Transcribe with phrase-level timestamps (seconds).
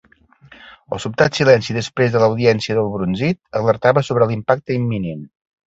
[0.95, 5.25] El sobtat silenci després de l'audiència del brunzit, alertava sobre l'impacte imminent.